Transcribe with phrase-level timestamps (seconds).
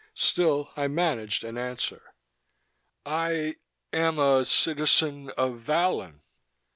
[0.17, 2.01] Still I managed an answer:
[3.05, 3.57] "I...
[3.93, 4.43] am a...
[4.45, 5.29] citizen...
[5.37, 6.23] of Vallon."